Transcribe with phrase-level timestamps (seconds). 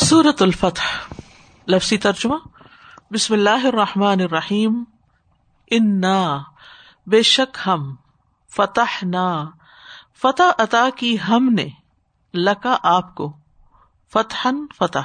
[0.00, 1.14] سورت الفتح.
[1.68, 2.34] لفظی ترجمہ.
[3.10, 4.84] بسم اللہ الرحمٰن الرحیم.
[5.70, 6.38] انا،
[7.06, 7.94] بے شک ہم
[8.50, 9.44] فتح نا
[10.22, 11.68] فتح عطا کی ہم نے،
[12.34, 13.36] لکا آپ کو.
[14.12, 14.98] فتح فتح.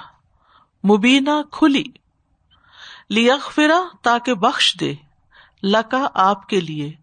[0.83, 1.83] مبینہ کھلی.
[3.09, 4.93] لیغفرا تاکہ بخش دے،
[5.63, 6.95] لکا آپ کے لیے.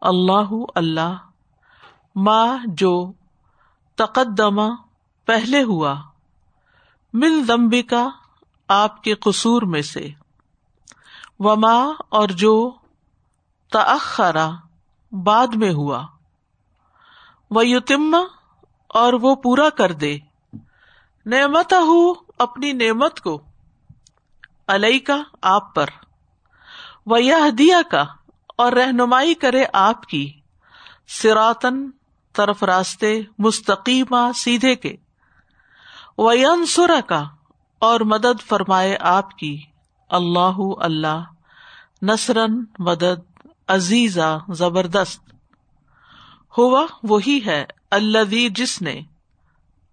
[0.00, 1.16] اللہ اللہ.
[2.16, 3.12] ماں جو،
[3.94, 4.74] تقدمہ،
[5.24, 5.94] پہلے ہوا.
[7.14, 8.08] مل دمبی کا
[8.68, 10.08] آپ کے قصور میں سے۔
[11.38, 12.72] وما، اور جو
[13.72, 14.50] تخرا
[15.12, 16.06] بعد میں ہوا۔
[17.50, 18.16] وہ یوتم
[18.88, 20.18] اور وہ پورا کر دے۔
[21.26, 23.42] نعمت ہو اپنی نعمت کو۔
[24.68, 25.86] علیہ کا آپ پر۔
[27.06, 28.04] وہ یہ دیا کا
[28.56, 30.32] اور رہنمائی کرے آپ کی۔
[31.08, 31.90] سراتن
[32.32, 34.96] طرف راستے مستقیمہ، سیدھے کے۔
[36.18, 37.24] وینسرا کا
[37.78, 39.62] اور مدد فرمائے آپ کی۔
[40.08, 41.24] اللہ اللہ
[42.02, 45.34] نسرن مدد، عزیزا زبردست۔
[46.58, 49.00] ہوا وہی ہے اللہ جس نے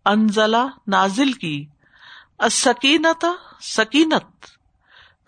[0.05, 1.65] انزلہ نازل کی۔
[2.51, 3.25] سکینت
[3.61, 4.45] سکینت،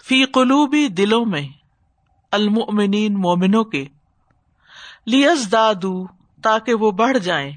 [0.04, 1.48] فی قلوبی دلوں میں
[2.32, 3.86] المؤمنین مومنوں کے۔
[5.06, 6.06] لیز دادو
[6.44, 7.52] تاکہ وہ بڑھ جائیں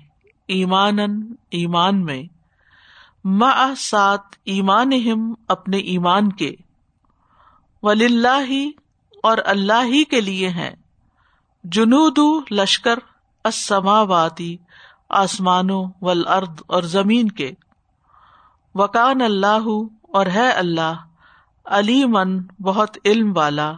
[0.48, 0.98] ایمان
[1.50, 2.35] ایمان میں۔
[3.78, 4.90] سات ایمان
[5.48, 6.54] اپنے ایمان کے۔
[7.82, 8.68] ولی اللہ
[9.22, 10.70] اور اللہ ہی کے لیے ہیں۔
[11.64, 12.18] جنود
[12.52, 12.98] لشکر
[13.44, 14.56] اسماواتی
[15.08, 17.50] آسمانوں ولاد اور زمین کے۔
[18.74, 19.68] وکان اللہ
[20.02, 20.92] اور ہے اللہ
[21.64, 23.72] علی من بہت علم والا،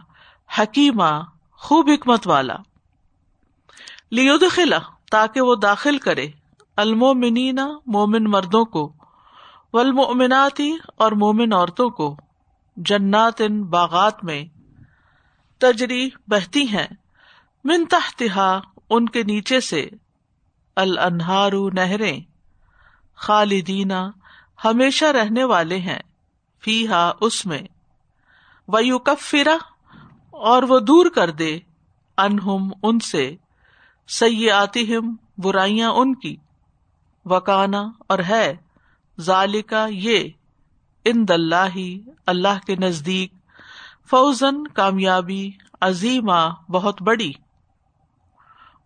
[0.57, 2.55] حکیمہ، خوب حکمت والا۔
[4.11, 4.77] لیود خلا
[5.11, 6.27] تاکہ وہ داخل کرے۔
[6.77, 8.98] المومنینا مومن مردوں کو۔
[9.73, 12.17] ولمناتی اور مومن عورتوں کو
[12.77, 14.43] جنات ان باغات میں
[15.57, 16.87] تجری بہتی ہیں۔
[17.63, 19.89] من تحتہا ان کے نیچے سے
[20.75, 22.19] الانہار نہریں
[23.15, 24.11] خالدینہ
[24.65, 25.99] ہمیشہ رہنے والے ہیں۔
[26.63, 27.61] فی ہا اس میں۔
[28.67, 29.57] ویوکفرا
[30.29, 31.59] اور وہ دور کر دے
[32.17, 33.35] انہم ان سے۔
[34.07, 34.97] سیاتی
[35.37, 36.35] برائیاں ان کی۔
[37.25, 38.55] وکانا اور ہے۔
[39.19, 40.29] ذالکا یہ
[41.05, 41.77] ان دلہ
[42.25, 43.33] اللہ کے نزدیک
[44.09, 46.31] فوزن کامیابی عظیم
[46.69, 47.31] بہت بڑی۔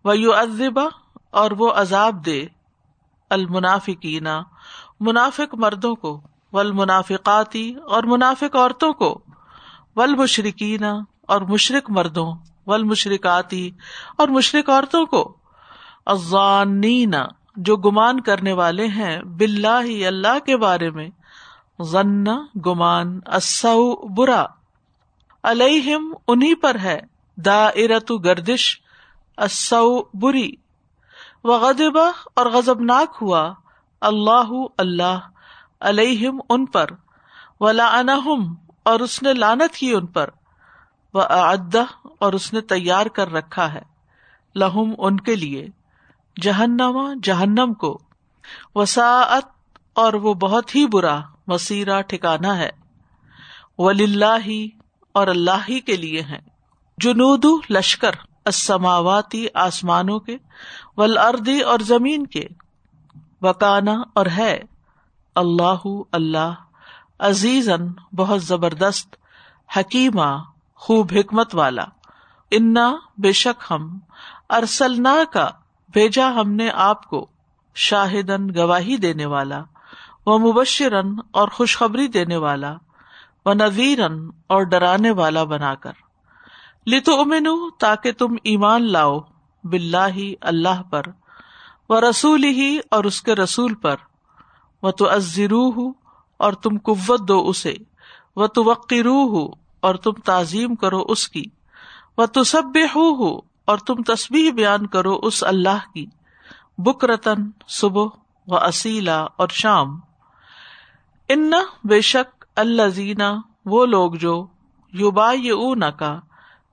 [0.06, 0.84] ویو ادبا
[1.32, 2.46] اور وہ عذاب دے
[3.30, 4.28] المنافقین،
[5.00, 6.22] منافق مردوں کو
[6.54, 9.22] ول منافقاتی اور منافق عورتوں کو
[9.96, 10.84] والمشرقین
[11.28, 12.36] اور مشرق مردوں
[12.68, 13.72] والمشرقاتی
[14.18, 15.38] اور مشرق عورتوں کو۔
[16.06, 17.26] ازانینا
[17.56, 19.78] جو گمان کرنے والے ہیں بلا
[20.08, 21.10] اللہ کے بارے میں
[21.82, 22.24] ضن
[22.66, 23.20] گمان
[24.16, 24.46] برا
[25.44, 27.00] الہم انہیں پر ہے
[27.38, 28.82] دا ارت گردش
[30.14, 30.52] بری
[31.44, 33.54] و اور غزبناک ہوا،
[34.02, 35.18] اللہ اللہ،
[35.80, 36.90] علیہم ان پر
[37.60, 38.54] ولا انہم
[38.84, 40.30] اور اس نے لانت کی ان پر
[41.14, 41.24] وہ
[42.20, 43.82] اور اس نے تیار کر رکھا ہے،
[44.56, 45.68] لہم ان کے لیے۔
[46.42, 48.00] جہنما جہنم کو۔
[48.76, 49.44] وساعت
[49.94, 52.70] اور وہ بہت ہی برا مسیرا ٹھکانا ہے۔
[53.78, 54.78] ولی اللہ
[55.12, 56.40] اور اللہ ہی کے لیے ہے
[56.98, 58.12] جنود لشکر
[58.46, 60.38] اسماواتی آسمانوں کے
[60.98, 62.48] ولادی اور زمین کے۔
[63.42, 64.62] وکانا اور ہے۔
[65.36, 66.54] اللہ اللہ
[67.20, 67.70] عزیز
[68.16, 69.16] بہت زبردست،
[69.78, 70.44] حکیمہ،
[70.76, 71.84] خوب حکمت والا۔
[72.52, 74.00] انا بے شک ہم۔
[74.50, 75.50] ارسلنا کا
[75.94, 77.28] بھیجا ہم نے آپ کو
[77.76, 79.64] شاہدن گواہی دینے والا
[80.26, 82.76] و مبشرن اور خوشخبری دینے والا
[83.46, 85.92] و نویرن اور ڈرانے والا بنا کر۔
[86.88, 87.48] لتو امن
[87.80, 89.20] تاکہ تم ایمان لاؤ
[89.64, 91.02] بلّہ اللہ پر
[91.90, 93.96] و رسول ہی اور اس کے رسول پر۔
[94.84, 95.90] و تو ازرو
[96.38, 97.74] اور تم قوت دو اسے۔
[98.36, 99.50] و تو وقرو
[99.80, 101.44] اور تم تعظیم کرو اس کی۔
[102.18, 106.06] و تو سب ہو اور تم تصبیح بیان کرو اس اللہ کی۔
[106.78, 108.06] بک رتن صبح
[108.48, 110.00] و اصیلا اور شام۔
[111.30, 111.52] ان
[111.84, 113.34] بے شک اللہ زینا
[113.66, 114.48] وہ لوگ جو
[114.94, 116.20] یوبا اون کا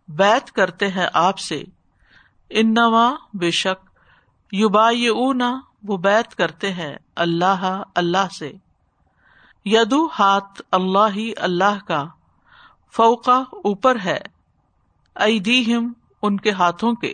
[0.08, 1.62] بیت کرتے ہیں آپ سے۔
[2.50, 2.74] ان
[3.34, 3.90] بے شک
[4.52, 8.52] یوبا اونا وہ بیت کرتے ہیں اللہ اللہ سے۔
[9.64, 12.04] یدو ہاتھ اللہ ہی اللہ کا
[12.96, 14.18] فوقا اوپر ہے۔
[15.14, 15.92] ایدیہم
[16.22, 17.12] ان کے ہاتھوں کے۔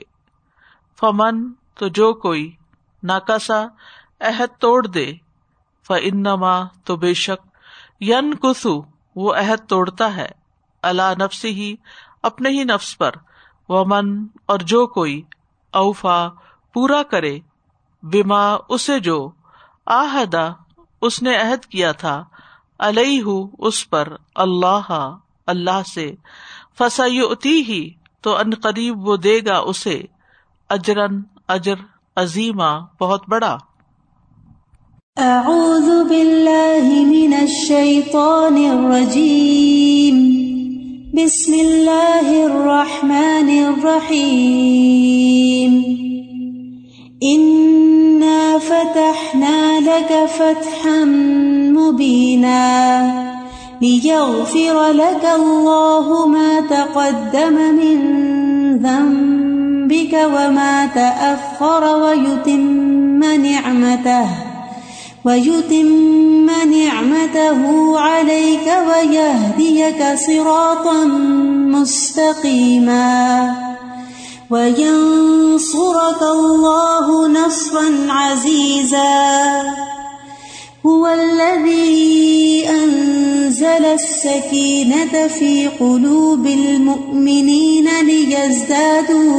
[1.01, 2.53] فمن، تو جو کوئی
[3.03, 3.67] ناکاسا،
[4.21, 5.13] عہد توڑ دے۔
[5.87, 7.47] ف انما تو بے شک
[8.01, 8.83] ین کسو
[9.17, 10.29] وہ عہد توڑتا ہے۔
[10.83, 11.77] اللہ نفس ہی
[12.23, 13.11] اپنے ہی نفس پر۔
[13.69, 15.23] وہ من اور جو کوئی
[15.73, 16.29] اوفا،
[16.73, 17.39] پورا کرے۔
[18.03, 19.31] بیما اسے جو
[19.87, 20.49] آہدا
[21.01, 22.25] اس نے عہد کیا تھا۔
[22.79, 23.25] علیہ،
[23.59, 25.17] اس پر اللہ
[25.47, 26.15] اللہ سے۔
[26.79, 30.03] فسیوتی ہی تو ان قریب وہ دے گا اسے
[30.71, 31.75] اجرن اجر
[32.17, 33.57] عظیمہ بہت بڑا۔
[35.17, 40.31] اعوذ باللہ من الشیطان الرجیم۔
[41.13, 45.83] بسم اللہ الرحمن الرحیم۔
[47.21, 51.05] انا فتحنا لك فتحا
[51.71, 52.83] مبینا۔
[53.83, 57.99] ليغفر لك الله ما تقدم من
[58.79, 64.29] ذنبك وما تأخر ويتم نعمته
[65.25, 67.61] ويتم نعمته
[67.99, 71.05] عليك ويهديك صراطا
[71.75, 73.55] مستقيما
[74.51, 79.63] وينصرك الله نصرا عزيزا
[80.87, 89.37] هو الذي أنزل السكينة في قلوب المؤمنين ليزدادوا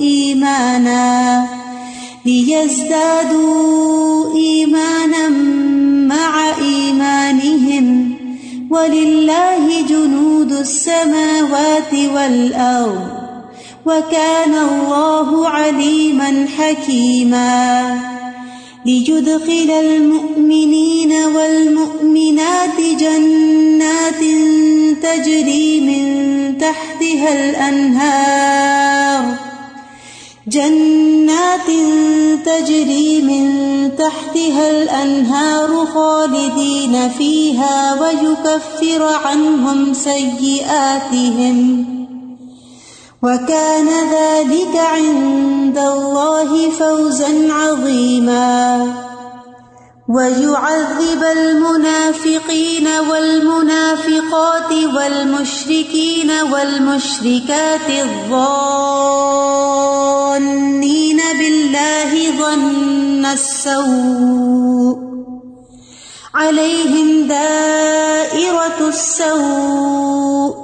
[0.00, 1.46] إيمانا
[2.26, 3.54] ليزدادوا
[4.34, 5.28] إيمانا
[6.14, 8.14] مع إيمانهم،
[8.70, 13.08] ولله جنود السماوات والأرض،
[13.86, 18.23] وكان الله عليما حكيما.
[18.84, 24.20] ليدخل المؤمنين والمؤمنات جنات
[25.02, 26.04] تجري من
[26.58, 29.34] تحتها الأنهار
[30.48, 31.68] جنات
[32.44, 33.44] تجري من
[33.96, 41.93] تحتها الأنهار خالدين فيها ويكفر عنهم سيئاتهم
[43.24, 48.86] وكان ذلك عند الله فوزا عظيما.
[50.08, 58.40] ويعذب المنافقين والمنافقات والمشركين والمشركات الظانين
[61.38, 64.98] بالله ظن السوء.
[66.34, 70.63] عليهم دائرة السوء.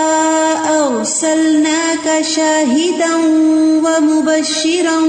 [1.01, 3.15] أرسلناك شاهدا
[3.85, 4.99] ومبشرا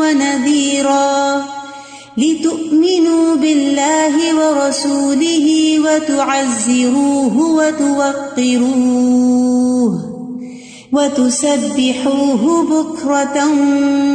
[0.00, 1.44] ونذيرا
[2.16, 5.48] لتؤمنوا بالله ورسوله
[5.80, 8.90] وتعزروه وتوقروه
[10.92, 13.38] وتسبحوه بكرة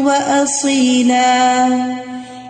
[0.05, 1.65] وأصيلا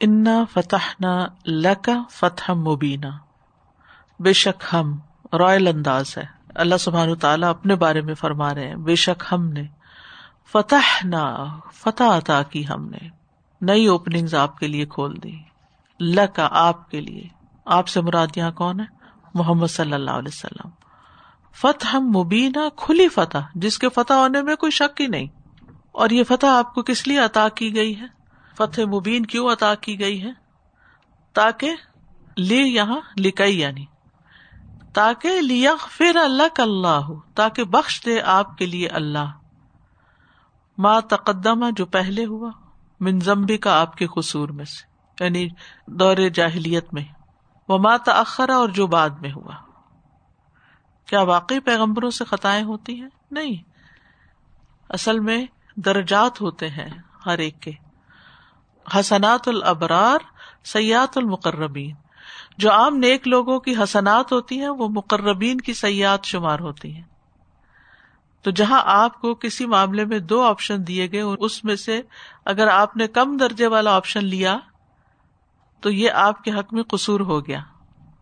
[0.00, 3.06] انا فتح نہ لک فتح مبینہ
[4.20, 4.98] بے شک ہم
[5.32, 6.24] رائل انداز ہے
[6.54, 9.62] اللہ سبحان تعالیٰ اپنے بارے میں فرما رہے ہیں۔ بے شک ہم نے
[10.52, 13.08] فتح نہ فتح عطا کی ہم نے۔
[13.60, 15.32] نئی اوپننگ آپ کے لیے کھول دی۔
[16.00, 17.28] لکا آپ کے لیے۔
[17.64, 18.84] آپ سے مراد یہاں کون ہے؟
[19.34, 20.68] محمد صلی اللہ علیہ وسلم۔
[21.54, 25.26] فتح مبینہ کھلی فتح، جس کے فتح ہونے میں کوئی شک ہی نہیں۔
[25.92, 28.15] اور یہ فتح آپ کو کس لیے عطا کی گئی ہے؟
[28.56, 30.30] فتح مبین کیوں عطا کی گئی ہے؟
[31.32, 31.74] تاکہ
[32.36, 33.84] لی یہاں لکئی یعنی
[34.92, 39.32] تاکہ لیا پھر اللہ اللہ ہو تاکہ بخش دے آپ کے لیے اللہ۔
[40.78, 42.50] ماں تقدمہ جو پہلے ہوا
[43.00, 44.86] منظمبی کا آپ کے قصور میں سے
[45.24, 45.48] یعنی
[45.86, 47.04] دور جاہلیت میں۔
[47.68, 49.54] وہ ماں تخرا اور جو بعد میں ہوا۔
[51.06, 53.62] کیا واقعی پیغمبروں سے خطائیں ہوتی ہیں؟ نہیں۔
[54.88, 55.46] اصل میں
[55.76, 56.88] درجات ہوتے ہیں
[57.26, 57.72] ہر ایک کے۔
[58.94, 60.18] حسنات الابرار
[60.64, 61.94] سیاحت المقربین۔
[62.58, 67.02] جو عام نیک لوگوں کی حسنات ہوتی ہیں، وہ مقربین کی سیاحت شمار ہوتی ہیں۔
[68.42, 72.02] تو جہاں آپ کو کسی معاملے میں دو آپشن دیے گئے، اس میں سے
[72.44, 74.58] اگر آپ نے کم درجے والا آپشن لیا،
[75.80, 77.60] تو یہ آپ کے حق میں قصور ہو گیا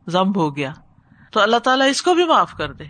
[0.06, 0.72] ضم ہو گیا۔
[1.32, 2.84] تو اللہ تعالیٰ اس کو بھی معاف کر دے۔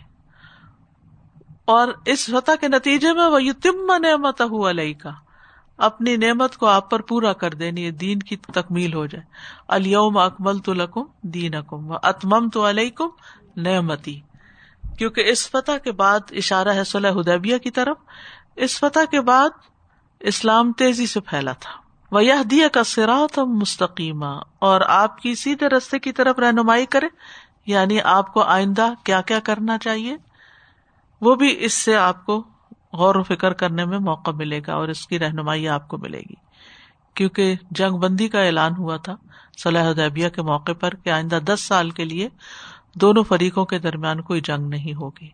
[1.65, 5.11] اور اس فتح کے نتیجے میں وہ تم نعمت علیہ کا
[5.77, 9.25] اپنی نعمت کو آپ پر پورا کر دینی دین کی تکمیل ہو جائے۔
[9.69, 13.09] الوم اکمل تو لکم دین اکم و اتمم تو علیکم
[13.57, 14.21] نعمتی۔
[14.99, 17.97] کیونکہ اس فتح کے بعد اشارہ ہے صلی حدیبیہ کی طرف،
[18.57, 19.51] اس فتح کے بعد
[20.21, 21.71] اسلام تیزی سے پھیلا تھا۔
[22.11, 27.07] وہ یہ دیا کا سراط مستقیمہ اور آپ کی سیدھے رستے کی طرف رہنمائی کرے
[27.67, 30.17] یعنی آپ کو آئندہ کیا کیا کرنا چاہیے،
[31.21, 32.45] وہ بھی اس سے آپ کو
[32.95, 36.21] غور و فکر کرنے میں موقع ملے گا اور اس کی رہنمائی آپ کو ملے
[36.21, 36.35] گی۔
[37.15, 39.17] کیونکہ جنگ بندی کا اعلان ہوا تھا
[39.59, 42.29] صلاح ادیبیہ کے موقع پر کہ آئندہ دس سال کے لیے
[42.95, 45.29] دونوں فریقوں کے درمیان کوئی جنگ نہیں ہوگی۔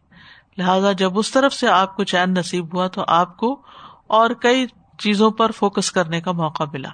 [0.58, 3.62] لہذا جب اس طرف سے آپ کو چین نصیب ہوا تو آپ کو
[4.06, 4.66] اور کئی
[4.98, 6.88] چیزوں پر فوکس کرنے کا موقع ملا۔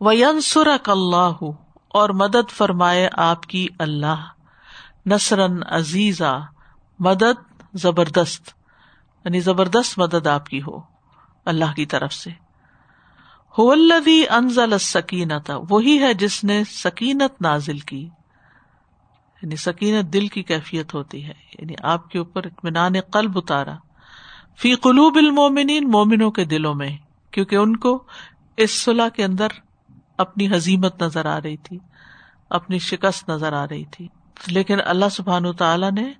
[0.00, 1.42] وینسر اللہ
[1.88, 4.26] اور مدد فرمائے آپ کی اللہ۔
[5.06, 6.38] نسرن عزیزا،
[6.98, 8.59] مدد زبردست۔
[9.24, 10.80] یعنی زبردست مدد آپ کی ہو
[11.44, 12.30] اللہ کی طرف سے۔
[14.30, 18.08] انزل سکینت وہی ہے جس نے سکینت نازل کی۔
[19.42, 23.76] یعنی سکینت دل کی کیفیت ہوتی ہے۔ یعنی آپ کے اوپر اطمینان قلب اتارا۔
[24.58, 26.96] فی قلوب المومنین مومنوں کے دلوں میں،
[27.30, 28.04] کیونکہ ان کو
[28.56, 29.48] اس صلاح کے اندر
[30.18, 31.78] اپنی حزیمت نظر آ رہی تھی،
[32.50, 34.08] اپنی شکست نظر آ رہی تھی۔
[34.46, 36.12] لیکن اللہ سبحان تعالیٰ نے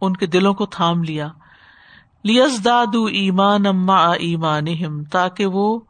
[0.00, 1.28] ان کے دلوں کو تھام لیا۔
[2.24, 5.80] لیس دادو ایمان اما ایمان تاکہ وہ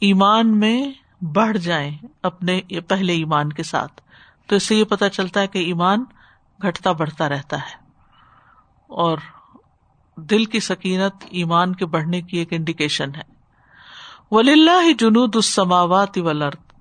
[0.00, 0.92] ایمان میں
[1.24, 4.00] بڑھ جائیں اپنے پہلے ایمان کے ساتھ۔
[4.46, 6.04] تو اس سے یہ پتا چلتا ہے کہ ایمان
[6.62, 7.74] گھٹتا بڑھتا رہتا ہے۔
[8.86, 9.18] اور
[10.16, 13.40] دل کی سکینت ایمان کے بڑھنے کی ایک انڈیکیشن ہے۔
[14.30, 16.72] ولی اللہ جنوب السماوات ولرد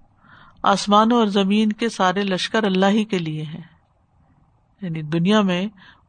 [0.63, 3.61] آسمانوں اور زمین کے سارے لشکر اللہ ہی کے لیے ہیں۔
[4.81, 5.65] یعنی دنیا میں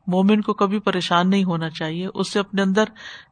[0.06, 2.84] مومن کو کبھی پریشان نہیں ہونا چاہیے، اس سے اپنے اندر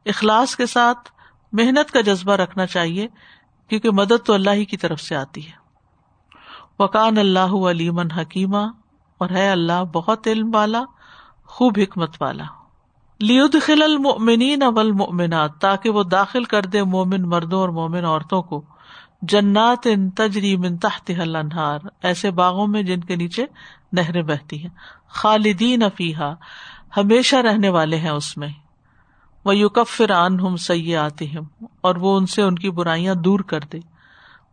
[0.05, 1.09] اخلاص کے ساتھ
[1.51, 3.07] محنت کا جذبہ رکھنا چاہیے،
[3.67, 5.59] کیونکہ مدد تو اللہ ہی کی طرف سے آتی ہے۔
[6.79, 8.67] وکان اللہ علیمن حکیمہ
[9.17, 10.83] اور ہے اللہ بہت علم والا،
[11.45, 12.43] خوب حکمت والا۔
[13.19, 18.61] لیدخل المؤمنین والمؤمنات، تاکہ وہ داخل کر دے مومن مردوں اور مومن عورتوں کو۔
[19.21, 23.45] جنات ان تجری من تحت الانہار، ایسے باغوں میں جن کے نیچے
[23.91, 24.69] نہریں بہتی ہیں۔
[25.07, 26.33] خالدین افیحا
[26.97, 28.47] ہمیشہ رہنے والے ہیں اس میں۔
[29.45, 31.25] وہ یوکفر عن ہم سی آتے
[31.81, 33.79] اور وہ ان سے ان کی برائیاں دور کر دے۔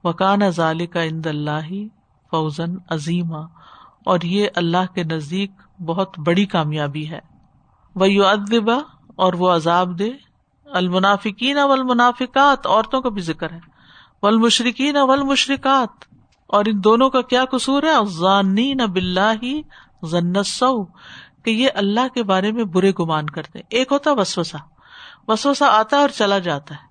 [0.05, 1.71] وکان ظال کا اند اللہ
[2.31, 3.47] فوزن عظیمہ
[4.05, 5.51] اور یہ اللہ کے نزدیک
[5.81, 7.19] بہت بڑی کامیابی ہے۔
[7.95, 8.77] وہ یو ادبا
[9.17, 10.11] اور وہ عذاب دے۔
[10.65, 13.59] المنافقین اول منافقات عورتوں کا بھی ذکر ہے۔
[14.23, 16.16] ول مشرقین اول مشرقات
[16.47, 19.45] اور ان دونوں کا کیا قصور ہے؟ ذانین بلّہ
[20.05, 20.85] ذنسو
[21.43, 24.59] کہ یہ اللہ کے بارے میں برے گمان کرتے ایک ہوتا وسوسا
[25.29, 26.87] وسوسا آتا ہے اور چلا جاتا ہے۔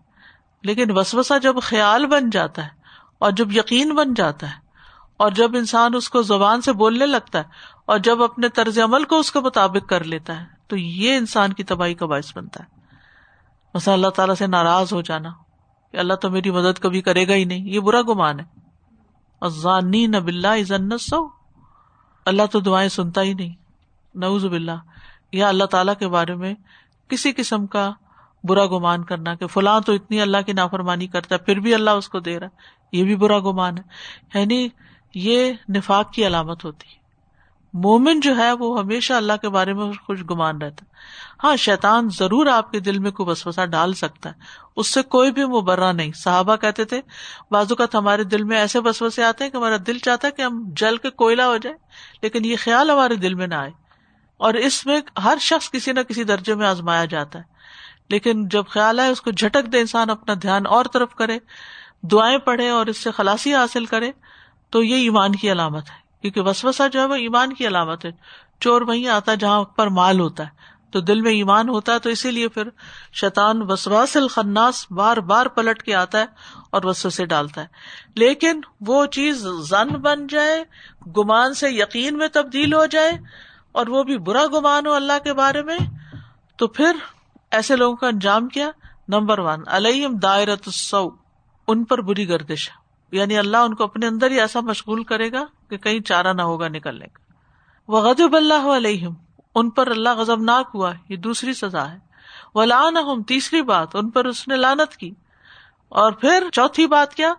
[0.64, 2.70] لیکن وسوسا جب خیال بن جاتا ہے
[3.20, 4.66] اور جب یقین بن جاتا ہے
[5.18, 7.44] اور جب انسان اس کو زبان سے بولنے لگتا ہے
[7.86, 11.54] اور جب اپنے طرز عمل کو اس کے مطابق کر لیتا ہے، تو یہ انسان
[11.54, 12.88] کی تباہی کا باعث بنتا ہے۔
[13.74, 15.30] مثلا اللہ تعالیٰ سے ناراض ہو جانا
[15.92, 18.55] کہ اللہ تو میری مدد کبھی کرے گا ہی نہیں، یہ برا گمان ہے۔
[19.42, 21.28] ازانی نب اللہ سو
[22.26, 23.54] اللہ تو دعائیں سنتا ہی نہیں.
[24.16, 24.72] نوز باللہ.
[25.32, 26.54] یا اللہ تعالیٰ کے بارے میں
[27.08, 27.92] کسی قسم کا
[28.44, 31.90] برا گمان کرنا کہ فلاں تو اتنی اللہ کی نافرمانی کرتا ہے، پھر بھی اللہ
[31.90, 32.48] اس کو دے رہا
[32.92, 33.84] یہ بھی برا گمان ہے۔
[34.40, 34.68] یعنی
[35.16, 37.05] یہ نفاق کی علامت ہوتی ہے۔
[37.76, 40.92] مومن جو ہے وہ ہمیشہ اللہ کے بارے میں خوش گمان رہتا ہے۔
[41.44, 44.34] ہاں شیطان ضرور آپ کے دل میں کوئی وسوسا ڈال سکتا ہے۔
[44.76, 47.02] اس سے کوئی بھی مبرہ نہیں۔ صحابہ کہتے تھے
[47.52, 50.42] بازو کا ہمارے دل میں ایسے وسوسے آتے ہیں کہ ہمارا دل چاہتا ہے کہ
[50.42, 51.76] ہم جل کے کوئلہ ہو جائے
[52.22, 53.72] لیکن یہ خیال ہمارے دل میں نہ آئے۔
[54.38, 57.44] اور اس میں ہر شخص کسی نہ کسی درجے میں آزمایا جاتا ہے۔
[58.10, 61.40] لیکن جب خیال آئے، اس کو جھٹک دے انسان اپنا دھیان اور طرف کرے،
[62.02, 64.12] دعائیں پڑھے اور اس سے خلاصی حاصل کرے،
[64.70, 68.12] تو یہ ایمان کی علامت ہے۔ کیونکہ وسوسا جو ہے وہ ایمان کی علامت ہے۔
[68.60, 70.50] چور وہیں آتا ہے جہاں پر مال ہوتا ہے۔
[70.92, 72.70] تو دل میں ایمان ہوتا ہے تو اسی لیے پھر
[73.14, 76.26] شیطان وسواس الخناس بار بار پلٹ کے آتا ہے
[76.72, 77.68] اور وسو سے ڈالتا ہے۔
[78.16, 80.64] لیکن وہ چیز زن بن جائے،
[81.18, 83.12] گمان سے یقین میں تبدیل ہو جائے
[83.72, 85.78] اور وہ بھی برا گمان ہو اللہ کے بارے میں،
[86.58, 86.96] تو پھر
[87.52, 88.72] ایسے لوگوں کا انجام کیا؟
[89.08, 91.10] نمبر ون علیم دائرت سو
[91.68, 92.85] ان پر بری گردش ہے۔
[93.16, 96.42] یعنی اللہ ان کو اپنے اندر ہی ایسا مشغول کرے گا کہ کہیں چارہ نہ
[96.42, 97.34] ہوگا نکلنے کا۔
[97.88, 99.14] وہ غدب اللہ علیہم،
[99.56, 101.98] ان پر اللہ غزب ناک ہوا، یہ دوسری سزا ہے۔
[102.56, 105.14] وہ لان تیسری بات، ان پر اس نے لانت کی۔
[105.90, 107.34] اور پھر چوتھی بات کیا؟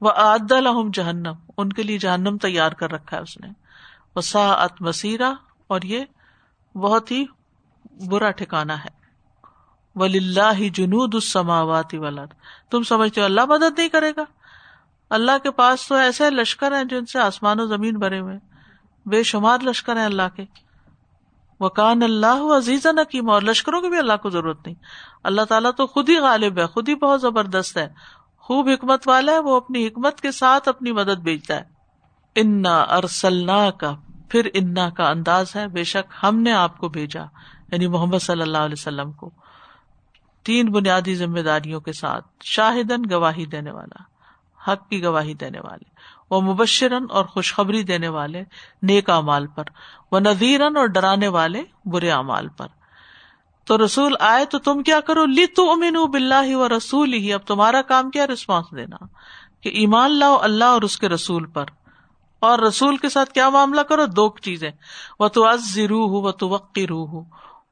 [0.00, 3.48] وہ عد الحم جہنم ان کے لیے جہنم تیار کر رکھا ہے اس نے۔
[4.16, 5.32] وہ سا ات مسیرا
[5.66, 6.04] اور یہ
[6.74, 7.24] بہت ہی
[8.08, 9.00] برا ٹھکانا ہے۔
[9.94, 12.26] ولی اللہ جنود السماوات ولاد
[12.70, 14.24] تم سمجھتے ہو اللہ مدد نہیں کرے گا؟
[15.10, 18.38] اللہ کے پاس تو ایسے لشکر ہیں جن سے آسمان و زمین بھرے ہوئے
[19.06, 20.44] بے شمار لشکر ہیں اللہ کے۔
[21.60, 24.74] وکان اللہ عزیز نکیم اور لشکروں کی بھی اللہ کو ضرورت نہیں۔
[25.24, 27.88] اللہ تعالیٰ تو خود ہی غالب ہے، خود ہی بہت زبردست ہے۔
[28.38, 31.62] خوب حکمت والا ہے، وہ اپنی حکمت کے ساتھ اپنی مدد بھیجتا ہے۔
[32.34, 33.94] انا ارسلنا کا
[34.28, 37.22] پھر انا کا انداز ہے۔ بے شک ہم نے آپ کو بھیجا
[37.72, 39.30] یعنی محمد صلی اللہ علیہ وسلم کو۔
[40.44, 44.09] تین بنیادی ذمہ داریوں کے ساتھ شاہدن گواہی دینے والا۔
[44.68, 45.90] حق کی گواہی دینے والے،
[46.30, 48.42] وہ مبشرن اور خوشخبری دینے والے
[48.82, 49.64] نیک امال پر،
[50.12, 52.66] وہ نذیرن اور ڈرانے والے برے امال پر۔
[53.64, 57.40] تو رسول آئے تو تم کیا کرو؟ لی تو امین بلّہ و رسول ہی اب
[57.40, 58.96] تمہارا کام کیا رسپانس دینا۔
[59.60, 61.64] کہ ایمان لاؤ اللہ اور اس کے رسول پر۔
[62.40, 64.70] اور رسول کے ساتھ کیا معاملہ کرو؟ دو چیزیں۔
[65.20, 67.22] وہ تو از روح ہو وہ تو وقی روح ہو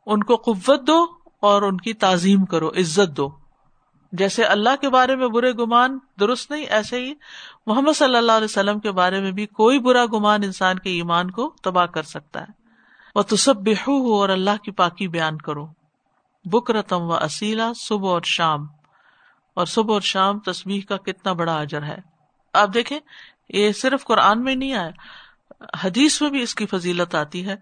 [0.07, 1.07] ان کو قوت دو
[1.41, 3.38] اور ان کی تعظیم کرو، عزت دو۔
[4.13, 7.15] جیسے اللہ کے بارے میں برے گمان درست نہیں، ایسے ہی
[7.67, 11.31] محمد صلی اللہ علیہ وسلم کے بارے میں بھی کوئی برا گمان انسان کے ایمان
[11.31, 12.59] کو تباہ کر سکتا ہے۔
[13.15, 15.67] وہ تو سب بےحو ہو اور اللہ کی پاکی بیان کرو۔
[16.45, 18.67] بک رتم و اصیلا صبح اور شام۔
[19.55, 21.99] اور صبح اور شام تصویر کا کتنا بڑا اجر ہے۔
[22.53, 23.01] آپ دیکھیں،
[23.49, 24.91] یہ صرف قرآن میں نہیں آیا،
[25.85, 27.57] حدیث میں بھی اس کی فضیلت آتی ہے۔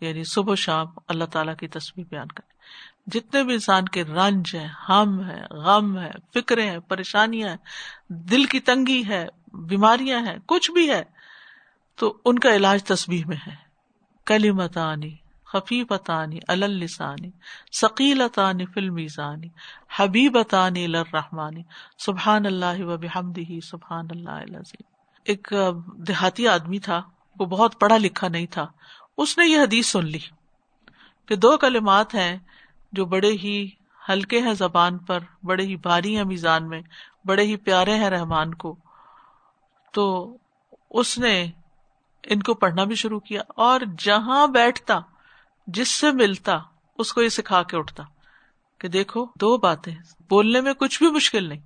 [0.00, 2.57] یعنی صبح شام اللہ تعالیٰ کی تصویر بیان کرے۔
[3.12, 7.56] جتنے بھی انسان کے رنج ہے ہم ہے غم ہے فکرے ہیں، پریشانیاں ہیں،
[8.08, 11.02] دل کی تنگی ہے، بیماریاں ہیں، کچھ بھی ہے،
[11.98, 13.54] تو ان کا علاج تصویر میں ہے۔
[14.26, 17.30] کلی متانی خفیفتانی السانی
[17.80, 19.48] ثقیلتانی فلمیزانی
[19.96, 21.62] حبیبتانی لرحمانی
[21.98, 24.72] سبحان اللہ و بحمدہ سبحان اللہ
[25.26, 25.52] ایک
[26.08, 27.02] دیہاتی آدمی تھا،
[27.40, 28.66] وہ بہت پڑھا لکھا نہیں تھا،
[29.16, 30.18] اس نے یہ حدیث سن لی
[31.28, 32.38] کہ دو کلمات ہیں
[32.92, 33.68] جو بڑے ہی
[34.08, 36.80] ہلکے ہیں زبان پر، بڑے ہی بھاری ہیں میزان میں،
[37.24, 38.76] بڑے ہی پیارے ہیں رحمان کو۔
[39.92, 40.36] تو
[40.90, 41.46] اس نے
[42.22, 45.00] ان کو پڑھنا بھی شروع کیا اور جہاں بیٹھتا،
[45.66, 46.58] جس سے ملتا،
[46.98, 48.02] اس کو یہ سکھا کے اٹھتا
[48.78, 49.94] کہ دیکھو، دو باتیں،
[50.30, 51.60] بولنے میں کچھ بھی مشکل نہیں،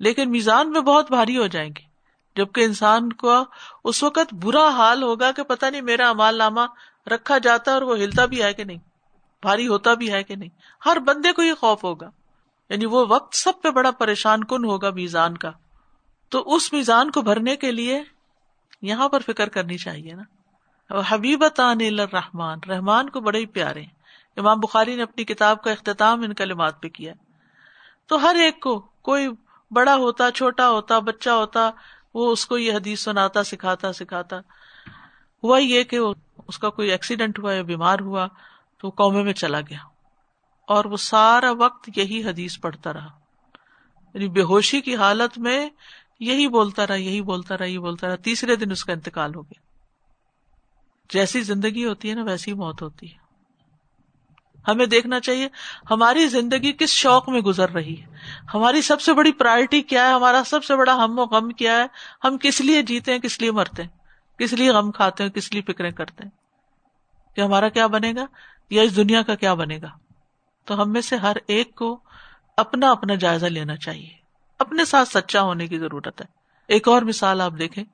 [0.00, 1.88] لیکن میزان میں بہت بھاری ہو جائیں گی۔
[2.36, 3.44] جبکہ انسان کو
[3.84, 6.60] اس وقت برا حال ہوگا کہ پتا نہیں میرا امال نامہ
[7.06, 8.87] رکھا جاتا اور وہ ہلتا بھی ہے کہ نہیں۔
[9.42, 10.48] بھاری ہوتا بھی ہے کہ نہیں؟
[10.86, 12.10] ہر بندے کو یہ خوف ہوگا۔
[12.68, 15.50] یعنی وہ وقت سب پہ بڑا پریشان کن ہوگا میزان کا۔
[16.28, 18.02] تو اس میزان کو بھرنے کے لیے
[18.82, 20.22] یہاں پر فکر کرنی چاہیے نا۔
[21.08, 23.82] حبیبت رحمان رحمان کو بڑے ہی پیارے
[24.36, 27.12] امام بخاری نے اپنی کتاب کا اختتام ان کلمات پہ کیا
[28.06, 29.28] تو ہر ایک کو کوئی
[29.70, 31.70] بڑا ہوتا، چھوٹا ہوتا، بچہ ہوتا،
[32.14, 34.38] وہ اس کو یہ حدیث سناتا، سکھاتا سکھاتا۔
[35.44, 35.98] ہوا یہ کہ
[36.48, 38.28] اس کا کوئی ایکسیڈنٹ ہوا یا بیمار ہوا۔
[38.80, 39.78] تو قومے میں چلا گیا
[40.66, 43.10] اور وہ سارا وقت یہی حدیث پڑھتا رہا۔
[44.14, 45.70] یعنی بے ہوشی کی حالت میں
[46.20, 49.42] یہی بولتا رہا، یہی بولتا رہا، یہی بولتا رہا۔ تیسرے دن اس کا انتقال ہو
[49.42, 49.60] گیا۔
[51.10, 53.28] جیسی زندگی ہوتی ہے نا، ویسی موت ہوتی ہے۔
[54.68, 55.48] ہمیں دیکھنا چاہیے،
[55.90, 58.06] ہماری زندگی کس شوق میں گزر رہی ہے؟
[58.54, 61.76] ہماری سب سے بڑی پرائرٹی کیا ہے؟ ہمارا سب سے بڑا ہم و غم کیا
[61.76, 61.86] ہے؟
[62.24, 63.90] ہم کس لیے جیتے ہیں، کس لیے مرتے ہیں؟
[64.38, 66.30] کس لیے غم کھاتے ہیں، کس لیے فکریں کرتے ہیں؟
[67.36, 68.26] کہ ہمارا کیا بنے گا؟
[68.70, 69.88] یا اس دنیا کا کیا بنے گا؟
[70.64, 72.00] تو ہم میں سے ہر ایک کو
[72.56, 74.10] اپنا اپنا جائزہ لینا چاہیے۔
[74.58, 76.26] اپنے ساتھ سچا ہونے کی ضرورت ہے۔
[76.68, 77.84] ایک اور مثال آپ دیکھیں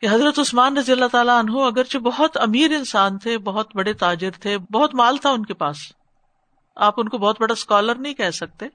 [0.00, 4.30] کہ حضرت عثمان رضی اللہ تعالیٰ عنہ اگرچہ بہت امیر انسان تھے، بہت بڑے تاجر
[4.30, 5.76] تھے، بہت مال تھا ان کے پاس۔
[6.76, 8.66] آپ ان کو بہت بڑا اسکالر نہیں کہہ سکتے،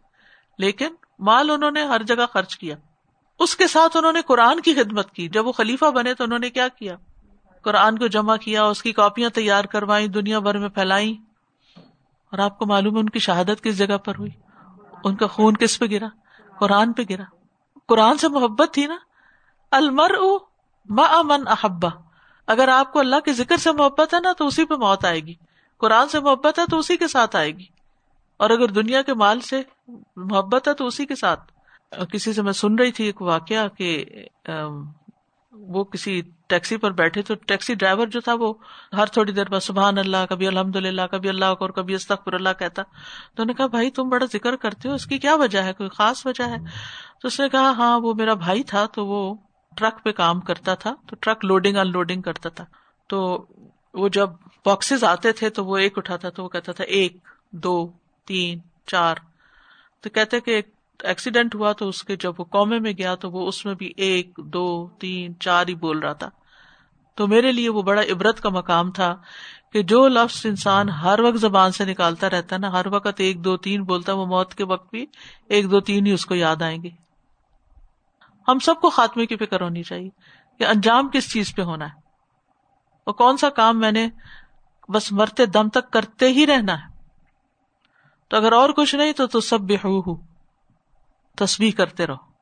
[0.57, 0.87] لیکن
[1.19, 2.75] مال انہوں نے ہر جگہ خرچ کیا۔
[3.39, 6.39] اس کے ساتھ انہوں نے قرآن کی خدمت کی۔ جب وہ خلیفہ بنے تو انہوں
[6.39, 6.95] نے کیا کیا؟
[7.63, 11.17] قرآن کو جمع کیا، اس کی کاپیاں تیار کروائی دنیا بھر میں پھیلائی
[12.35, 14.31] اور آپ کو معلوم ہے ان کی شہادت کس جگہ پر ہوئی؟
[15.03, 16.07] ان کا خون کس پہ گرا؟
[16.59, 17.23] قرآن پہ گرا۔
[17.87, 18.95] قرآن سے محبت تھی نا؟
[19.71, 20.11] المر
[21.23, 21.89] من احبا
[22.47, 25.19] اگر آپ کو اللہ کے ذکر سے محبت ہے نا، تو اسی پہ موت آئے
[25.19, 25.33] گی۔
[25.77, 27.65] قرآن سے محبت ہے، تو اسی کے ساتھ آئے گی۔
[28.37, 29.61] اور اگر دنیا کے مال سے
[30.15, 31.51] محبت ہے، تو اسی کے ساتھ۔
[32.11, 34.05] کسی سے میں سن رہی تھی ایک واقعہ کہ
[35.59, 38.53] وہ کسی ٹیکسی پر بیٹھے تو ٹیکسی ڈرائیور جو تھا وہ
[38.93, 42.49] ہر تھوڑی دیر بعد سبحان اللہ، کبھی الحمد للہ کبھی اللہ اور کبھی استخر اللہ
[42.59, 42.81] کہتا۔
[43.35, 45.89] تو نے کہا، بھائی، تم بڑا ذکر کرتے ہو، اس کی کیا وجہ ہے؟ کوئی
[45.89, 46.55] خاص وجہ ہے؟
[47.21, 49.35] تو اس نے کہا ہاں وہ میرا بھائی تھا تو وہ
[49.77, 52.65] ٹرک پہ کام کرتا تھا، تو ٹرک لوڈنگ ان لوڈنگ کرتا تھا۔
[53.07, 53.45] تو
[53.93, 54.29] وہ جب
[54.65, 57.17] باکسز آتے تھے تو وہ ایک اٹھاتا تو وہ کہتا تھا، ایک،
[57.51, 57.91] دو،
[58.25, 59.15] تین، چار۔
[60.01, 63.31] تو کہتے کہ ایک ایکسیڈینٹ ہوا تو اس کے جب وہ قومے میں گیا تو
[63.31, 66.29] وہ اس میں بھی ایک، دو، تین، چار ہی بول رہا تھا۔
[67.15, 69.15] تو میرے لیے وہ بڑا عبرت کا مقام تھا
[69.73, 73.43] کہ جو لفظ انسان ہر وقت زبان سے نکالتا رہتا ہے نا، ہر وقت ایک،
[73.43, 75.05] دو، تین بولتا وہ موت کے وقت بھی
[75.49, 76.89] ایک، دو، تین ہی اس کو یاد آئیں گے۔
[78.47, 80.10] ہم سب کو خاتمے کی فکر ہونی چاہیے
[80.60, 81.95] کہ انجام کس چیز پہ ہونا ہے۔
[83.03, 84.08] اور کون سا کام میں نے
[84.89, 86.95] بس مرتے دم تک کرتے ہی رہنا ہے۔
[88.27, 90.34] تو اگر اور کچھ نہیں تو تو سب بے ہو
[91.37, 92.35] تصویر کرتے رہو۔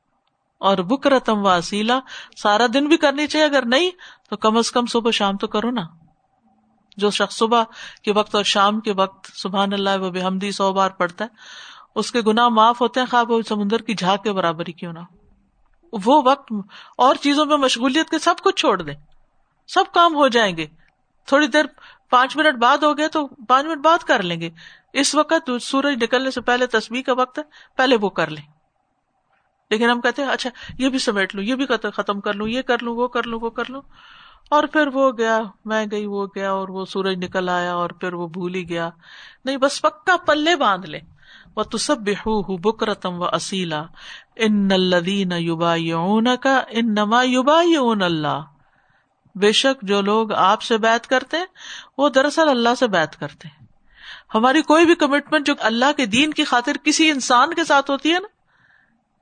[0.58, 1.98] اور بکرتم و اصیلا
[2.42, 3.90] سارا دن بھی کرنی چاہیے، اگر نہیں
[4.30, 5.82] تو کم از کم صبح شام تو کرو نا۔
[6.96, 7.62] جو شخص صبح
[8.02, 11.28] کے وقت اور شام کے وقت سبحان اللہ و بحمدی سو بار پڑتا ہے،
[11.94, 14.98] اس کے گناہ معاف ہوتے ہیں، خواب سمندر کی جھاگ کے برابر ہی کیوں نہ
[16.04, 16.52] وہ وقت
[16.98, 18.94] اور چیزوں میں مشغولیت کے سب کچھ چھوڑ دیں۔
[19.68, 20.66] سب کام ہو جائیں گے۔
[21.26, 21.64] تھوڑی دیر
[22.10, 24.50] پانچ منٹ بعد ہو گئے تو پانچ منٹ بعد کر لیں گے۔
[24.92, 27.44] اس وقت سورج نکلنے سے پہلے تصویر کا وقت ہے،
[27.76, 28.53] پہلے وہ کر لیں۔
[29.74, 32.62] لیکن ہم کہتے ہیں اچھا یہ بھی سمیٹ لوں، یہ بھی ختم کر لوں، یہ
[32.62, 33.82] کر لوں، وہ کر لوں، وہ کر لوں۔
[34.50, 38.12] اور پھر وہ گیا، میں گئی، وہ گیا اور وہ سورج نکل آیا اور پھر
[38.12, 38.90] وہ بھول ہی گیا۔
[39.44, 40.98] نہیں، بس پکا پلے باندھ لے۔
[41.56, 42.14] وہ تو سب بے
[42.58, 43.82] بکرتم و اصیلا
[44.36, 48.40] ان الدین یوبا یون کا ان نما یوبا یون اللہ
[49.34, 51.46] بے شک جو لوگ آپ سے بات کرتے ہیں،
[51.98, 53.66] وہ دراصل اللہ سے بات کرتے ہیں۔
[54.34, 58.14] ہماری کوئی بھی کمٹمنٹ جو اللہ کے دین کی خاطر کسی انسان کے ساتھ ہوتی
[58.14, 58.33] ہے نا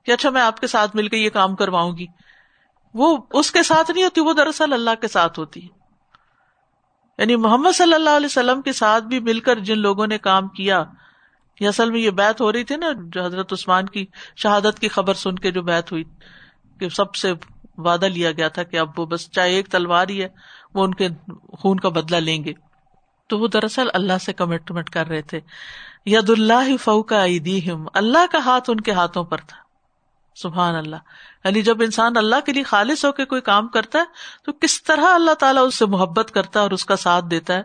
[0.05, 2.05] کہ اچھا میں آپ کے ساتھ مل کے یہ کام کرواؤں گی۔
[2.93, 5.83] وہ اس کے ساتھ نہیں ہوتی، وہ دراصل اللہ کے ساتھ ہوتی۔ ہے
[7.17, 10.47] یعنی محمد صلی اللہ علیہ وسلم کے ساتھ بھی مل کر جن لوگوں نے کام
[10.47, 10.83] کیا،
[11.59, 14.87] یہ اصل میں یہ بیت ہو رہی تھی نا، جو حضرت عثمان کی شہادت کی
[14.87, 16.03] خبر سن کے جو بیت ہوئی،
[16.79, 17.33] کہ سب سے
[17.77, 20.27] وعدہ لیا گیا تھا کہ اب وہ بس چاہے ایک تلوار ہی ہے،
[20.73, 21.07] وہ ان کے
[21.59, 22.53] خون کا بدلا لیں گے۔
[23.27, 25.39] تو وہ دراصل اللہ سے کمٹمنٹ کر رہے تھے۔
[26.05, 27.25] ید اللہ فوکا
[27.93, 29.62] اللہ کا ہاتھ ان کے ہاتھوں پر تھا۔
[30.35, 30.95] سبحان اللہ۔
[31.45, 34.03] یعنی جب انسان اللہ کے لیے خالص ہو کے کوئی کام کرتا ہے،
[34.43, 37.53] تو کس طرح اللہ تعالیٰ اس سے محبت کرتا ہے اور اس کا ساتھ دیتا
[37.53, 37.63] ہے،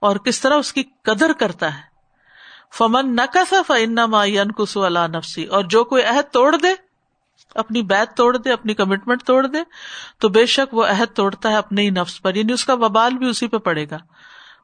[0.00, 1.96] اور کس طرح اس کی قدر کرتا ہے۔
[2.78, 3.20] فمن نہ
[4.54, 6.68] کسو اللہ نفسی اور جو کوئی عہد توڑ دے،
[7.54, 9.58] اپنی بیت توڑ دے، اپنی کمٹمنٹ توڑ دے،
[10.18, 13.14] تو بے شک وہ عہد توڑتا ہے اپنے ہی نفس پر۔ یعنی اس کا وبال
[13.14, 13.96] بھی اسی پہ پڑے گا۔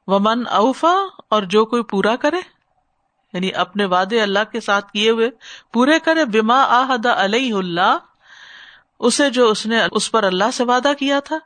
[0.07, 0.95] ومن اوفا،
[1.29, 2.62] اور جو کوئی پورا کرے
[3.33, 5.31] یعنی اپنے وعدے اللہ کے ساتھ کیے ہوئے
[5.73, 7.99] پورے کرے بیما آحد علیہ اللہ،
[9.01, 11.39] اسے جو اس نے اس پر اللہ سے وعدہ کیا تھا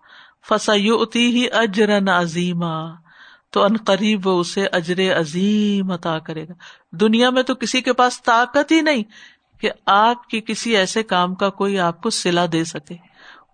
[0.49, 2.64] فسا ہی اجرن عظیم
[3.51, 6.53] تو ان قریب وہ اسے اجر عظیم عطا کرے گا۔
[6.92, 9.03] دنیا میں تو کسی کے پاس طاقت ہی نہیں
[9.61, 12.96] کہ آپ کی کسی ایسے کام کا کوئی آپ کو سلا دے سکے۔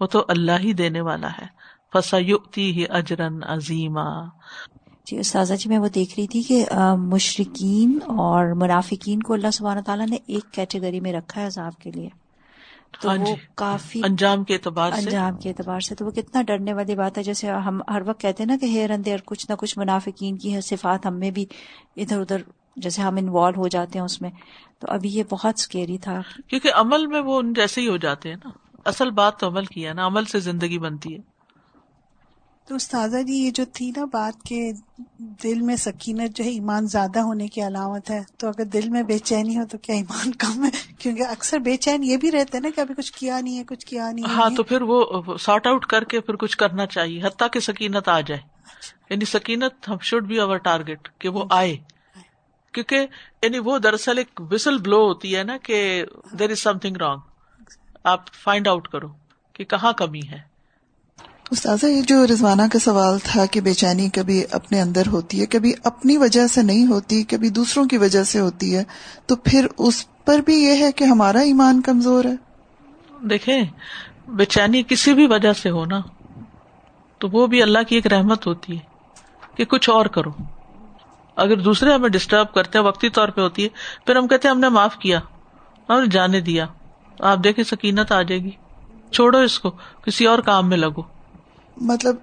[0.00, 1.46] وہ تو اللہ ہی دینے والا ہے۔
[1.92, 2.18] فسا
[2.56, 3.98] ہی اجرن عظیم
[5.06, 6.64] جی استاذہ جی میں وہ دیکھ رہی تھی کہ
[6.98, 11.90] مشرقین اور منافقین کو اللہ سبحانہ تعالیٰ نے ایک کیٹیگری میں رکھا ہے عذاب کے
[11.90, 12.08] لیے۔
[13.00, 16.42] تو ہاں وہ جی کافی انجام کے اعتبار انجام کے اعتبار سے۔ تو وہ کتنا
[16.42, 19.46] ڈرنے والی بات ہے۔ جیسے ہم ہر وقت کہتے ہیں نا کہ ہیر اندر کچھ
[19.48, 21.46] نہ کچھ منافقین کی صفات ہم میں بھی
[21.96, 22.42] ادھر ادھر
[22.76, 24.30] جیسے ہم انوالو ہو جاتے ہیں اس میں۔
[24.78, 28.36] تو ابھی یہ بہت اسکیری تھا۔ کیونکہ عمل میں وہ جیسے ہی ہو جاتے ہیں
[28.44, 28.50] نا۔
[28.84, 31.31] اصل بات تو عمل کی ہے نا عمل سے زندگی بنتی ہے۔
[32.68, 34.72] تو استاذہ جی یہ جو تھی نا بات کے
[35.18, 39.02] دل میں سکینت جو ہے ایمان زیادہ ہونے کی علامت ہے تو اگر دل میں
[39.02, 42.60] بے چینی ہو تو کیا ایمان کم ہے؟ کیونکہ اکثر بے چین یہ بھی رہتے
[42.60, 45.66] نا کہ ابھی کچھ کیا نہیں ہے کچھ کیا نہیں ہاں تو پھر وہ سارٹ
[45.66, 48.40] آؤٹ کر کے پھر کچھ کرنا چاہیے حتیٰ کہ سکینت آ جائے۔
[49.10, 51.76] یعنی سکینت ہم شوڈ بی اوور ٹارگیٹ کہ وہ آئے۔
[52.72, 53.06] کیونکہ
[53.42, 56.04] یعنی وہ دراصل ایک وسل بلو ہوتی ہے نا کہ
[56.38, 57.20] دیر از سم تھنگ رانگ
[58.04, 59.08] آپ فائنڈ آؤٹ کرو
[59.52, 60.51] کہ کہاں کمی ہے۔
[61.52, 65.46] استاذہ، یہ جو رضوانہ کا سوال تھا کہ بے چینی کبھی اپنے اندر ہوتی ہے،
[65.46, 68.84] کبھی اپنی وجہ سے نہیں ہوتی، کبھی دوسروں کی وجہ سے ہوتی ہے،
[69.26, 72.34] تو پھر اس پر بھی یہ ہے کہ ہمارا ایمان کمزور ہے؟
[73.22, 73.62] دیکھیں،
[74.28, 76.00] بے چینی کسی بھی وجہ سے ہو نا،
[77.18, 78.80] تو وہ بھی اللہ کی ایک رحمت ہوتی ہے
[79.56, 80.30] کہ کچھ اور کرو۔
[81.36, 83.68] اگر دوسرے ہمیں ڈسٹرب کرتے ہیں، وقتی طور پہ ہوتی ہے،
[84.06, 85.20] پھر ہم کہتے ہیں ہم نے معاف کیا
[85.86, 86.66] اور جانے دیا،
[87.20, 88.50] آپ دیکھیں سکینت آ جائے گی۔
[89.10, 89.70] چھوڑو اس کو،
[90.04, 91.11] کسی اور کام میں لگو۔
[91.76, 92.16] مطلب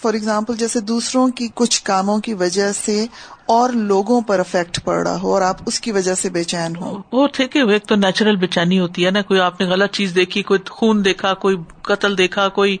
[0.00, 3.06] فار ایگزامپل جیسے دوسروں کی کچھ کاموں کی وجہ سے
[3.46, 6.76] اور لوگوں پر افیکٹ پڑ رہا ہو اور آپ اس کی وجہ سے بے چین
[6.76, 9.66] ہو وہ ٹھیک ہے ایک تو نیچرل بے چینی ہوتی ہے نا، کوئی آپ نے
[9.66, 12.76] غلط چیز دیکھی، کوئی خون دیکھا، کوئی قتل دیکھا، کوئی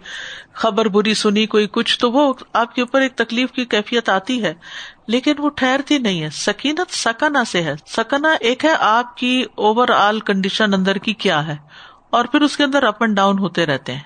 [0.52, 4.42] خبر بری سنی، کوئی کچھ، تو وہ آپ کے اوپر ایک تکلیف کی کیفیت آتی
[4.42, 4.54] ہے۔
[5.08, 9.88] لیکن وہ ٹھہرتی نہیں ہے۔ سکینت سکنا سے ہے۔ سکنا ایک ہے آپ کی اوور
[9.88, 11.56] آل کنڈیشن اندر کی کیا ہے۔
[12.10, 14.00] اور پھر اس کے اندر اپ اینڈ ڈاؤن ہوتے رہتے ہیں۔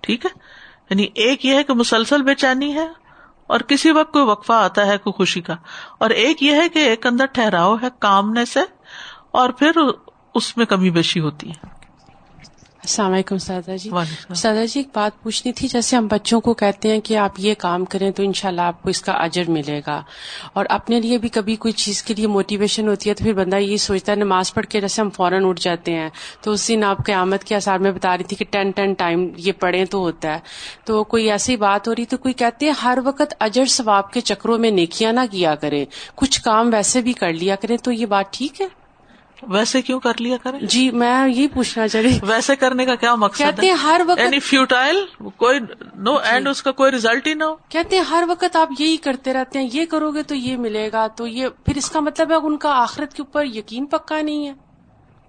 [0.00, 0.59] ٹھیک ہے؟
[0.90, 2.86] یعنی ایک یہ ہے کہ مسلسل بے چینی ہے
[3.46, 5.54] اور کسی وقت کوئی وقفہ آتا ہے کوئی خوشی کا
[5.98, 8.60] اور ایک یہ ہے کہ ایک اندر ٹھہراؤ ہے کامنے سے
[9.32, 9.78] اور پھر
[10.34, 11.79] اس میں کمی بیشی ہوتی ہے
[12.80, 13.90] السلام علیکم سادہ جی۔
[14.34, 17.54] سادہ جی ایک بات پوچھنی تھی جیسے ہم بچوں کو کہتے ہیں کہ آپ یہ
[17.58, 20.02] کام کریں تو انشاءاللہ آپ کو اس کا اجر ملے گا۔
[20.52, 23.56] اور اپنے لیے بھی کبھی کوئی چیز کے لیے موٹیویشن ہوتی ہے تو پھر بندہ
[23.56, 26.08] یہ سوچتا ہے نماز پڑھ کے جیسے ہم فوراً اٹھ جاتے ہیں۔
[26.40, 29.28] تو اس دن آپ قیامت کے آثار میں بتا رہی تھی کہ ٹین ٹین ٹائم
[29.36, 30.38] یہ پڑھیں تو ہوتا ہے۔
[30.84, 34.20] تو کوئی ایسی بات ہو رہی تو کوئی کہتے ہیں ہر وقت اجر ثواب کے
[34.20, 38.06] چکروں میں نیکیاں نہ کیا کریں۔ کچھ کام ویسے بھی کر لیا کریں تو یہ
[38.06, 38.79] بات ٹھیک ہے؟
[39.42, 43.14] ویسے کیوں کر لیا کریں؟ جی میں یہی پوچھنا چاہ رہی ویسے کرنے کا کیا
[43.14, 44.96] مقصد کہتے ہیں ہر وقت یعنی فیوٹائل
[45.36, 45.58] کوئی
[45.98, 48.96] نو اینڈ اس کا کوئی ریزلٹ ہی نہ ہو۔ کہتے ہیں ہر وقت آپ یہی
[48.96, 52.00] کرتے رہتے ہیں یہ کرو گے تو یہ ملے گا تو یہ پھر اس کا
[52.00, 54.52] مطلب ہے ان کا آخرت کے اوپر یقین پکا نہیں ہے۔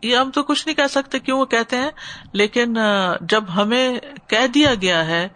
[0.03, 1.89] یہ ہم تو کچھ نہیں کہہ سکتے کیوں وہ کہتے ہیں
[2.33, 2.77] لیکن
[3.21, 3.97] جب ہمیں
[4.27, 5.27] کہہ دیا گیا ہے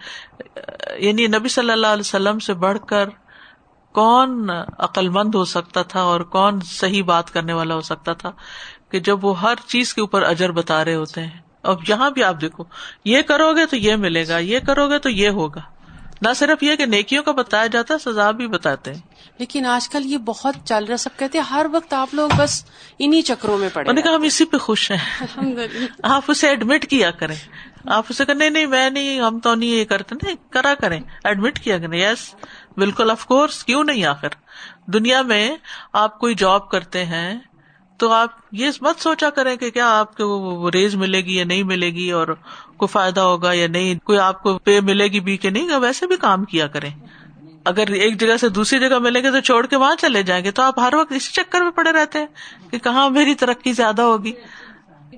[0.98, 3.10] یعنی نبی صلی اللہ علیہ وسلم سے بڑھ کر
[3.96, 8.32] کون عقل مند ہو سکتا تھا اور کون صحیح بات کرنے والا ہو سکتا تھا
[8.92, 11.30] کہ جب وہ ہر چیز کے اوپر اجر بتا رہے ہوتے ہیں۔
[11.64, 12.64] اب یہاں بھی آپ دیکھو
[13.06, 15.62] یہ کرو گے تو یہ ملے گا یہ کرو گے تو یہ ہوگا۔
[16.22, 19.02] نہ صرف یہ کہ نیکیوں کا بتایا جاتا ہے سزا بھی بتاتے ہیں۔
[19.38, 22.66] لیکن آج کل یہ بہت چل رہا سب کہتے ہیں ہر وقت آپ لوگ بس
[23.00, 25.28] انہیں چکروں میں پڑے کہا ہم اسی پہ خوش ہیں۔
[26.04, 27.36] آپ اسے ایڈمٹ کیا کریں۔
[27.86, 31.02] آپ اسے کہ نہیں نہیں میں نہیں ہم تو نہیں یہ کرتے نہیں کرا کریں۔
[31.24, 32.36] ایڈمٹ کیا کریں۔ یس
[32.78, 34.28] بالکل آف کورس کیوں نہیں آخر؟
[34.88, 35.56] دنیا میں
[35.94, 37.40] آپ کوئی جاب کرتے ہیں
[37.98, 41.64] تو آپ یہ مت سوچا کریں کہ کیا آپ کو ریز ملے گی یا نہیں
[41.64, 42.28] ملے گی اور
[42.78, 46.08] کوئی فائدہ ہوگا یا نہیں؟ کوئی آپ کو پے ملے گی بھی کہ نہیں؟ ویسے
[46.08, 46.90] بھی کام کیا کریں۔
[47.66, 50.52] اگر ایک جگہ سے دوسری جگہ ملیں گے تو چھوڑ کے وہاں چلے جائیں گے۔
[50.52, 52.26] تو آپ ہر وقت اسی چکر میں پڑے رہتے ہیں
[52.72, 54.32] کہ کہاں میری ترقی زیادہ ہوگی؟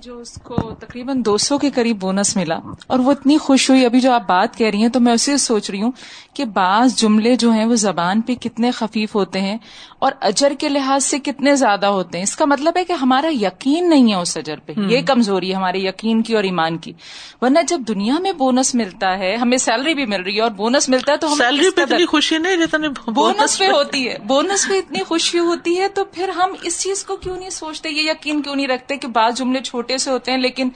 [0.04, 3.86] جو اس کو تقریباً دو سو کے قریب بونس ملا اور وہ اتنی خوش ہوئی۔
[3.86, 5.92] ابھی جو آپ بات کہہ رہی ہیں تو میں اسے سوچ رہی ہوں
[6.34, 9.58] کہ بعض جملے جو ہیں وہ زبان پہ کتنے خفیف ہوتے ہیں
[10.00, 13.30] اور اجر کے لحاظ سے کتنے زیادہ ہوتے ہیں۔ اس کا مطلب ہے کہ ہمارا
[13.42, 16.94] یقین نہیں ہے اس اجر پہ۔ یہ کمزوری ہے ہمارے یقین کی اور ایمان کی۔
[17.42, 20.90] ورنہ جب دنیا میں بونس ملتا ہے ہمیں سیلری بھی مل رہی ہے اور بونس
[20.90, 24.68] ملتا ہے تو ہمیں سیلری پہ اتنی خوشی نہیں جتنی بونس پہ ہوتی ہے۔ بونس
[24.70, 28.12] پہ اتنی خوشی ہوتی ہے تو پھر ہم اس چیز کو کیوں نہیں سوچتے یہ
[28.12, 30.70] یقین کیوں نہیں رکھتے کہ بعض جملے چھوٹے چھوٹے سے ہوتے ہیں، لیکن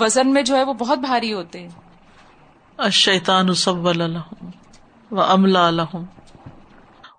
[0.00, 1.68] وزن میں جو ہے وہ بہت بھاری ہوتے ہیں۔
[2.78, 6.04] الشیطان سول لهم واملا لهم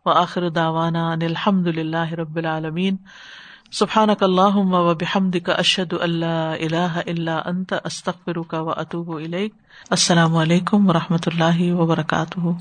[0.06, 2.98] واخر دعوانا ان الحمد لله رب العالمين
[3.72, 9.54] سبحانك اللهم وبحمدك اشهد ان لا اله الا انت استغفرك واتوب اليك
[9.98, 12.58] السلام علیکم و رحمۃ اللہ وبرکاتہ۔